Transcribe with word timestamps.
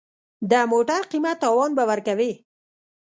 د 0.51 0.53
موټر 0.71 1.01
قیمت 1.11 1.37
تاوان 1.43 1.71
به 1.77 1.83
ورکوې. 1.91 2.31